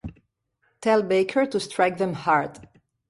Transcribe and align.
"Tell 0.81 1.03
Baker 1.03 1.45
to 1.45 1.59
strike 1.59 1.99
them 1.99 2.13
hard". 2.13 2.67